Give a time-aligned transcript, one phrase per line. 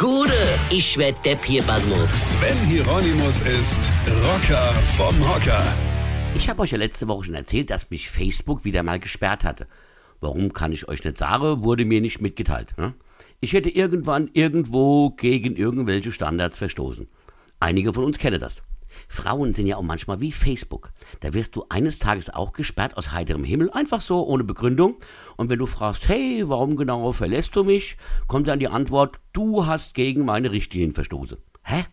[0.00, 0.32] Gude,
[0.70, 2.30] ich werd Depp hier, Basmus.
[2.30, 3.92] Sven Hieronymus ist
[4.24, 5.62] Rocker vom Hocker.
[6.34, 9.66] Ich habe euch ja letzte Woche schon erzählt, dass mich Facebook wieder mal gesperrt hatte.
[10.18, 12.72] Warum kann ich euch nicht sagen, wurde mir nicht mitgeteilt.
[12.78, 12.94] Ne?
[13.40, 17.06] Ich hätte irgendwann irgendwo gegen irgendwelche Standards verstoßen.
[17.58, 18.62] Einige von uns kennen das.
[19.08, 20.92] Frauen sind ja auch manchmal wie Facebook.
[21.20, 24.96] Da wirst du eines Tages auch gesperrt aus heiterem Himmel, einfach so, ohne Begründung.
[25.36, 27.96] Und wenn du fragst, hey, warum genau verlässt du mich,
[28.26, 31.38] kommt dann die Antwort, du hast gegen meine Richtlinien verstoßen.
[31.62, 31.84] Hä?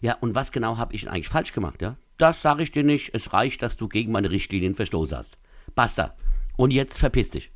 [0.00, 1.96] Ja, und was genau habe ich eigentlich falsch gemacht, ja?
[2.18, 3.14] Das sage ich dir nicht.
[3.14, 5.38] Es reicht, dass du gegen meine Richtlinien verstoßen hast.
[5.74, 6.14] Basta.
[6.56, 7.52] Und jetzt verpiss dich.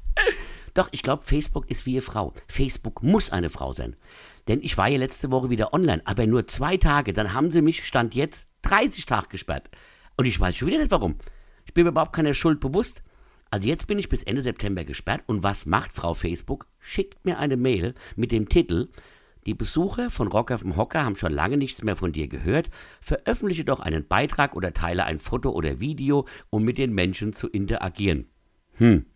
[0.75, 2.33] Doch, ich glaube, Facebook ist wie eine Frau.
[2.47, 3.97] Facebook muss eine Frau sein.
[4.49, 7.13] Denn ich war ja letzte Woche wieder online, aber nur zwei Tage.
[7.13, 9.71] Dann haben sie mich, stand jetzt, 30 Tage gesperrt.
[10.17, 11.17] Und ich weiß schon wieder nicht warum.
[11.67, 13.03] Ich bin mir überhaupt keiner Schuld bewusst.
[13.51, 15.23] Also jetzt bin ich bis Ende September gesperrt.
[15.27, 16.67] Und was macht Frau Facebook?
[16.79, 18.89] Schickt mir eine Mail mit dem Titel,
[19.47, 22.69] die Besucher von Rocker vom Hocker haben schon lange nichts mehr von dir gehört.
[23.01, 27.49] Veröffentliche doch einen Beitrag oder teile ein Foto oder Video, um mit den Menschen zu
[27.49, 28.29] interagieren.
[28.75, 29.07] Hm,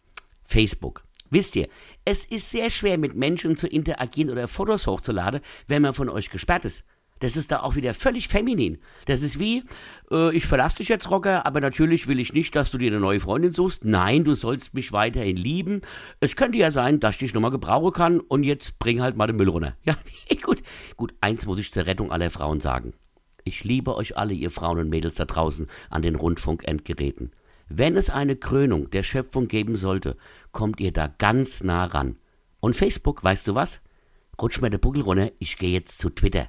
[0.42, 1.04] Facebook.
[1.30, 1.68] Wisst ihr,
[2.04, 6.30] es ist sehr schwer, mit Menschen zu interagieren oder Fotos hochzuladen, wenn man von euch
[6.30, 6.84] gesperrt ist.
[7.20, 8.78] Das ist da auch wieder völlig feminin.
[9.06, 9.62] Das ist wie,
[10.10, 13.00] äh, ich verlasse dich jetzt, Rocker, aber natürlich will ich nicht, dass du dir eine
[13.00, 13.84] neue Freundin suchst.
[13.84, 15.80] Nein, du sollst mich weiterhin lieben.
[16.20, 19.26] Es könnte ja sein, dass ich dich nochmal gebrauchen kann und jetzt bring halt mal
[19.26, 19.76] den Müll runter.
[19.84, 19.94] Ja,
[20.42, 20.62] gut.
[20.96, 22.94] Gut, eins muss ich zur Rettung aller Frauen sagen.
[23.44, 27.32] Ich liebe euch alle, ihr Frauen und Mädels da draußen an den Rundfunkendgeräten.
[27.68, 30.16] Wenn es eine Krönung der Schöpfung geben sollte,
[30.52, 32.18] kommt ihr da ganz nah ran.
[32.60, 33.82] Und Facebook, weißt du was?
[34.40, 36.48] Rutsch mir der Buckel runter, ich gehe jetzt zu Twitter.